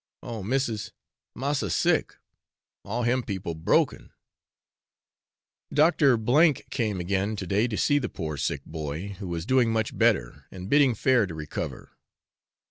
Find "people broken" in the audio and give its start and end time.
3.21-4.11